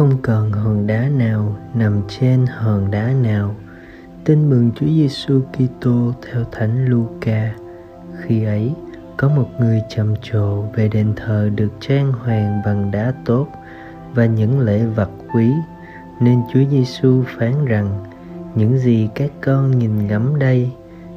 Không 0.00 0.18
còn 0.22 0.52
hòn 0.52 0.86
đá 0.86 1.08
nào 1.08 1.56
nằm 1.74 2.02
trên 2.08 2.46
hòn 2.46 2.90
đá 2.90 3.12
nào. 3.22 3.54
Tin 4.24 4.50
mừng 4.50 4.70
Chúa 4.76 4.86
Giêsu 4.86 5.40
Kitô 5.52 6.12
theo 6.22 6.44
Thánh 6.52 6.86
Luca. 6.86 7.54
Khi 8.20 8.44
ấy, 8.44 8.72
có 9.16 9.28
một 9.28 9.46
người 9.58 9.82
trầm 9.88 10.14
trồ 10.22 10.62
về 10.62 10.88
đền 10.88 11.12
thờ 11.16 11.50
được 11.54 11.68
trang 11.80 12.12
hoàng 12.12 12.62
bằng 12.66 12.90
đá 12.90 13.12
tốt 13.24 13.48
và 14.14 14.26
những 14.26 14.60
lễ 14.60 14.84
vật 14.84 15.10
quý, 15.34 15.52
nên 16.20 16.40
Chúa 16.52 16.64
Giêsu 16.70 17.22
phán 17.26 17.64
rằng: 17.64 18.04
những 18.54 18.78
gì 18.78 19.08
các 19.14 19.30
con 19.40 19.78
nhìn 19.78 20.06
ngắm 20.06 20.38
đây 20.38 20.70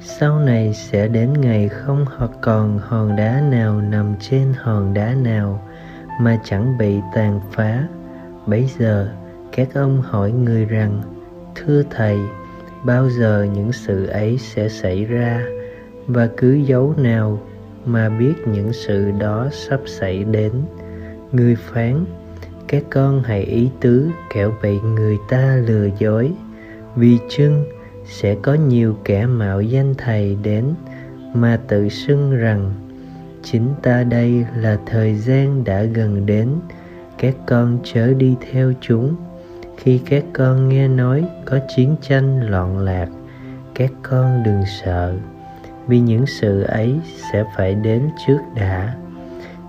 sau 0.00 0.40
này 0.40 0.74
sẽ 0.74 1.08
đến 1.08 1.32
ngày 1.32 1.68
không 1.68 2.04
hoặc 2.16 2.30
còn 2.40 2.78
hòn 2.78 3.16
đá 3.16 3.40
nào 3.40 3.80
nằm 3.80 4.14
trên 4.20 4.54
hòn 4.58 4.94
đá 4.94 5.14
nào 5.14 5.62
mà 6.20 6.38
chẳng 6.44 6.78
bị 6.78 7.00
tàn 7.14 7.40
phá 7.52 7.86
bấy 8.50 8.68
giờ, 8.78 9.08
các 9.52 9.68
ông 9.74 10.02
hỏi 10.02 10.32
người 10.32 10.64
rằng, 10.64 11.02
thưa 11.54 11.82
thầy, 11.90 12.18
bao 12.84 13.10
giờ 13.10 13.46
những 13.54 13.72
sự 13.72 14.06
ấy 14.06 14.38
sẽ 14.38 14.68
xảy 14.68 15.04
ra? 15.04 15.46
Và 16.06 16.28
cứ 16.36 16.52
dấu 16.52 16.94
nào 16.96 17.42
mà 17.86 18.08
biết 18.08 18.34
những 18.46 18.72
sự 18.72 19.10
đó 19.18 19.48
sắp 19.52 19.80
xảy 19.86 20.24
đến? 20.24 20.52
Người 21.32 21.54
phán, 21.54 22.04
các 22.68 22.82
con 22.90 23.22
hãy 23.22 23.42
ý 23.42 23.68
tứ 23.80 24.08
kẻo 24.34 24.52
bị 24.62 24.80
người 24.80 25.16
ta 25.28 25.56
lừa 25.66 25.88
dối, 25.98 26.32
vì 26.96 27.18
chưng 27.28 27.64
sẽ 28.06 28.36
có 28.42 28.54
nhiều 28.54 28.96
kẻ 29.04 29.26
mạo 29.26 29.62
danh 29.62 29.94
thầy 29.98 30.36
đến 30.42 30.64
mà 31.34 31.60
tự 31.68 31.88
xưng 31.88 32.36
rằng, 32.36 32.72
chính 33.42 33.68
ta 33.82 34.04
đây 34.04 34.44
là 34.56 34.78
thời 34.86 35.14
gian 35.14 35.64
đã 35.64 35.82
gần 35.82 36.26
đến 36.26 36.48
các 37.20 37.34
con 37.46 37.78
chớ 37.84 38.14
đi 38.14 38.36
theo 38.52 38.72
chúng. 38.80 39.14
Khi 39.76 40.00
các 40.06 40.24
con 40.32 40.68
nghe 40.68 40.88
nói 40.88 41.24
có 41.44 41.58
chiến 41.76 41.96
tranh 42.00 42.50
loạn 42.50 42.78
lạc, 42.78 43.08
các 43.74 43.90
con 44.02 44.42
đừng 44.42 44.62
sợ, 44.82 45.14
vì 45.86 46.00
những 46.00 46.26
sự 46.26 46.62
ấy 46.62 47.00
sẽ 47.32 47.44
phải 47.56 47.74
đến 47.74 48.02
trước 48.26 48.38
đã. 48.56 48.94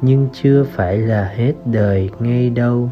Nhưng 0.00 0.28
chưa 0.32 0.64
phải 0.64 0.98
là 0.98 1.32
hết 1.36 1.52
đời 1.64 2.10
ngay 2.20 2.50
đâu. 2.50 2.90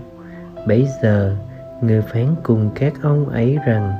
Bấy 0.67 0.89
giờ, 1.03 1.37
người 1.81 2.03
phán 2.03 2.35
cùng 2.43 2.71
các 2.75 2.93
ông 3.03 3.29
ấy 3.29 3.59
rằng, 3.67 3.93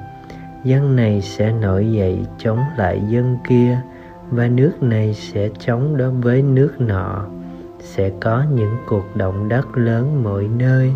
dân 0.65 0.97
này 0.97 1.21
sẽ 1.21 1.53
nổi 1.53 1.93
dậy 1.93 2.19
chống 2.39 2.59
lại 2.77 3.01
dân 3.09 3.39
kia, 3.49 3.79
và 4.31 4.47
nước 4.47 4.83
này 4.83 5.15
sẽ 5.15 5.49
chống 5.59 5.97
đối 5.97 6.11
với 6.11 6.43
nước 6.43 6.73
nọ 6.79 7.27
sẽ 7.85 8.11
có 8.21 8.45
những 8.55 8.77
cuộc 8.87 9.17
động 9.17 9.49
đất 9.49 9.77
lớn 9.77 10.23
mọi 10.25 10.49
nơi 10.59 10.93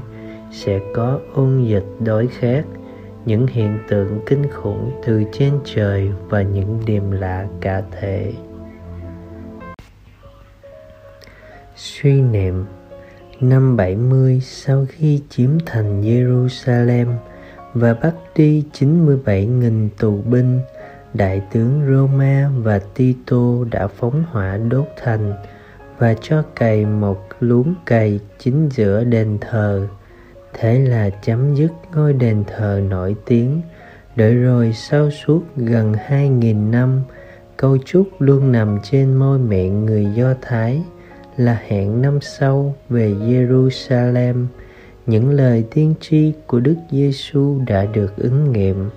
sẽ 0.50 0.80
có 0.94 1.20
ôn 1.34 1.64
dịch 1.64 1.86
đối 2.04 2.26
khác 2.26 2.64
những 3.24 3.46
hiện 3.46 3.78
tượng 3.88 4.20
kinh 4.26 4.50
khủng 4.50 5.00
từ 5.06 5.24
trên 5.32 5.60
trời 5.64 6.12
và 6.28 6.42
những 6.42 6.82
điềm 6.86 7.10
lạ 7.10 7.46
cả 7.60 7.82
thể. 8.00 8.32
Suy 11.76 12.20
niệm 12.20 12.64
năm 13.40 13.76
70 13.76 14.40
sau 14.44 14.86
khi 14.88 15.22
chiếm 15.28 15.50
thành 15.66 16.02
Jerusalem 16.02 17.06
và 17.74 17.94
bắt 17.94 18.14
đi 18.34 18.64
97.000 18.72 19.88
tù 19.98 20.22
binh, 20.22 20.60
đại 21.14 21.42
tướng 21.52 21.82
Roma 21.88 22.50
và 22.62 22.80
Tito 22.94 23.64
đã 23.70 23.86
phóng 23.86 24.24
hỏa 24.30 24.56
đốt 24.56 24.86
thành 25.02 25.34
và 25.98 26.14
cho 26.20 26.42
cày 26.42 26.86
một 26.86 27.28
luống 27.40 27.74
cày 27.86 28.20
chính 28.38 28.68
giữa 28.68 29.04
đền 29.04 29.38
thờ. 29.40 29.88
Thế 30.52 30.78
là 30.78 31.10
chấm 31.10 31.54
dứt 31.54 31.72
ngôi 31.94 32.12
đền 32.12 32.44
thờ 32.46 32.80
nổi 32.88 33.16
tiếng. 33.26 33.60
Đợi 34.16 34.34
rồi 34.34 34.72
sau 34.72 35.10
suốt 35.10 35.42
gần 35.56 35.94
hai 35.94 36.28
nghìn 36.28 36.70
năm 36.70 37.02
câu 37.56 37.78
chúc 37.84 38.08
luôn 38.18 38.52
nằm 38.52 38.78
trên 38.82 39.14
môi 39.14 39.38
miệng 39.38 39.86
người 39.86 40.06
do 40.14 40.34
thái, 40.42 40.82
là 41.36 41.62
hẹn 41.66 42.02
năm 42.02 42.18
sau 42.20 42.74
về 42.88 43.10
jerusalem. 43.10 44.46
Những 45.06 45.30
lời 45.30 45.64
tiên 45.70 45.94
tri 46.00 46.32
của 46.46 46.60
đức 46.60 46.76
giêsu 46.90 47.60
đã 47.66 47.84
được 47.84 48.16
ứng 48.16 48.52
nghiệm. 48.52 48.90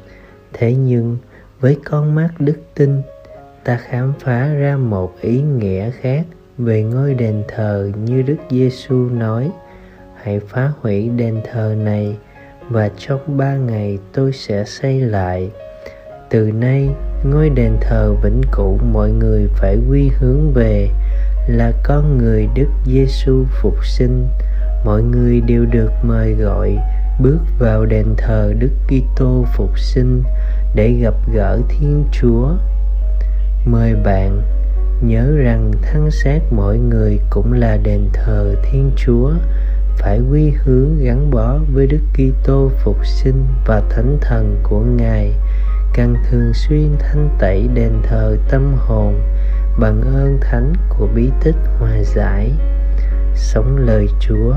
Thế 0.53 0.75
nhưng, 0.75 1.17
với 1.59 1.77
con 1.85 2.15
mắt 2.15 2.29
đức 2.39 2.57
tin, 2.75 3.01
ta 3.63 3.77
khám 3.77 4.13
phá 4.19 4.53
ra 4.53 4.77
một 4.77 5.21
ý 5.21 5.41
nghĩa 5.41 5.91
khác 5.91 6.25
về 6.57 6.83
ngôi 6.83 7.13
đền 7.13 7.43
thờ 7.47 7.89
như 8.05 8.21
Đức 8.21 8.37
Giêsu 8.49 8.95
nói: 8.95 9.51
Hãy 10.15 10.39
phá 10.39 10.71
hủy 10.81 11.09
đền 11.09 11.41
thờ 11.51 11.75
này 11.77 12.15
và 12.69 12.89
trong 12.97 13.37
ba 13.37 13.55
ngày 13.55 13.97
tôi 14.13 14.31
sẽ 14.31 14.63
xây 14.65 15.01
lại. 15.01 15.49
Từ 16.29 16.51
nay, 16.51 16.89
ngôi 17.23 17.49
đền 17.49 17.77
thờ 17.81 18.13
vĩnh 18.23 18.41
cửu 18.51 18.77
mọi 18.77 19.11
người 19.11 19.47
phải 19.55 19.77
quy 19.89 20.09
hướng 20.19 20.51
về 20.53 20.89
là 21.47 21.71
con 21.83 22.17
người 22.17 22.47
Đức 22.55 22.69
Giêsu 22.85 23.45
phục 23.61 23.85
sinh. 23.85 24.27
Mọi 24.85 25.03
người 25.03 25.41
đều 25.41 25.65
được 25.65 25.91
mời 26.03 26.33
gọi 26.33 26.77
bước 27.19 27.39
vào 27.59 27.85
đền 27.85 28.05
thờ 28.17 28.53
Đức 28.59 28.71
Kitô 28.87 29.45
phục 29.55 29.79
sinh 29.79 30.23
để 30.75 30.91
gặp 30.91 31.13
gỡ 31.33 31.59
Thiên 31.69 32.05
Chúa. 32.11 32.49
Mời 33.65 33.95
bạn 33.95 34.41
nhớ 35.01 35.37
rằng 35.37 35.71
thân 35.81 36.11
xác 36.11 36.39
mọi 36.51 36.77
người 36.77 37.19
cũng 37.29 37.53
là 37.53 37.77
đền 37.83 38.09
thờ 38.13 38.55
Thiên 38.63 38.91
Chúa, 38.95 39.31
phải 39.97 40.19
quy 40.31 40.51
hướng 40.63 41.03
gắn 41.03 41.31
bó 41.31 41.57
với 41.73 41.87
Đức 41.87 42.01
Kitô 42.13 42.71
phục 42.83 43.05
sinh 43.05 43.45
và 43.65 43.81
thánh 43.89 44.17
thần 44.21 44.59
của 44.63 44.79
Ngài, 44.79 45.33
cần 45.93 46.15
thường 46.29 46.53
xuyên 46.53 46.95
thanh 46.99 47.29
tẩy 47.39 47.67
đền 47.73 47.91
thờ 48.03 48.37
tâm 48.49 48.73
hồn 48.77 49.13
bằng 49.79 50.01
ơn 50.01 50.37
thánh 50.41 50.73
của 50.89 51.07
bí 51.15 51.29
tích 51.43 51.55
hòa 51.79 51.97
giải. 52.03 52.51
Sống 53.35 53.77
lời 53.77 54.07
Chúa, 54.19 54.53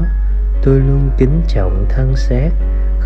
tôi 0.63 0.81
luôn 0.81 1.11
kính 1.19 1.43
trọng 1.49 1.87
thân 1.89 2.17
xác, 2.17 2.51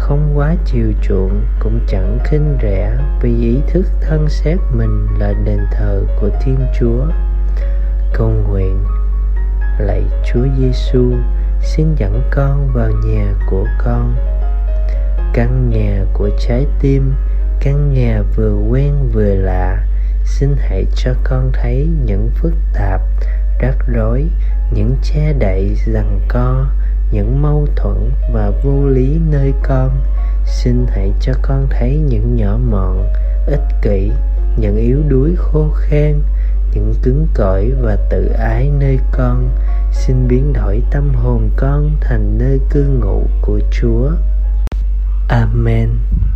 không 0.09 0.33
quá 0.35 0.57
chiều 0.65 0.93
chuộng, 1.03 1.45
cũng 1.61 1.81
chẳng 1.89 2.19
khinh 2.25 2.59
rẻ, 2.63 2.97
vì 3.23 3.31
ý 3.41 3.61
thức 3.69 3.87
thân 4.01 4.29
xác 4.29 4.57
mình 4.73 5.07
là 5.19 5.33
đền 5.45 5.59
thờ 5.73 6.03
của 6.21 6.31
Thiên 6.45 6.59
Chúa. 6.79 7.05
Cầu 8.13 8.29
nguyện, 8.29 8.85
lạy 9.79 10.03
Chúa 10.27 10.47
Giêsu 10.59 11.13
xin 11.63 11.95
dẫn 11.95 12.23
con 12.31 12.73
vào 12.73 12.91
nhà 13.07 13.35
của 13.51 13.67
con. 13.79 14.15
Căn 15.33 15.71
nhà 15.71 16.05
của 16.13 16.31
trái 16.39 16.67
tim, 16.81 17.13
căn 17.61 17.95
nhà 17.95 18.23
vừa 18.37 18.55
quen 18.55 19.11
vừa 19.13 19.35
lạ, 19.35 19.87
xin 20.25 20.57
hãy 20.59 20.85
cho 20.95 21.15
con 21.25 21.51
thấy 21.53 21.89
những 22.05 22.31
phức 22.35 22.55
tạp, 22.75 23.01
rắc 23.61 23.77
rối, 23.87 24.25
những 24.73 24.97
che 25.03 25.33
đậy 25.33 25.77
rằng 25.87 26.21
co 26.29 26.67
những 27.13 27.43
mâu 27.43 27.67
thuẫn 27.77 28.11
và 28.33 28.53
vô 28.63 28.89
lý 28.89 29.19
nơi 29.31 29.53
con. 29.63 29.91
Xin 30.45 30.87
hãy 30.89 31.13
cho 31.21 31.33
con 31.43 31.67
thấy 31.71 31.99
những 32.09 32.37
nhỏ 32.37 32.59
mọn, 32.71 33.13
ích 33.47 33.83
kỷ, 33.83 34.11
những 34.57 34.77
yếu 34.77 35.03
đuối 35.09 35.35
khô 35.37 35.69
khan, 35.75 36.23
những 36.75 36.95
cứng 37.03 37.27
cỏi 37.35 37.71
và 37.81 37.97
tự 38.11 38.27
ái 38.39 38.71
nơi 38.79 38.99
con. 39.13 39.51
Xin 39.93 40.29
biến 40.29 40.53
đổi 40.53 40.83
tâm 40.91 41.15
hồn 41.15 41.51
con 41.57 41.97
thành 42.01 42.39
nơi 42.39 42.61
cư 42.71 42.85
ngụ 42.85 43.23
của 43.43 43.61
chúa. 43.71 44.11
Amen. 45.29 45.89